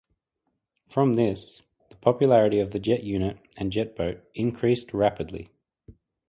[0.89, 5.51] From this, the popularity of the jet unit and jetboat increased rapidly.